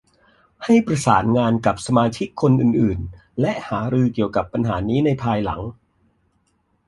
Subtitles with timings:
[0.65, 5.61] ให้ประสานงานกับสมาชิกคนอื่น ๆ และหารือเกี่ยวกับปัญหานี้ในภายหลัง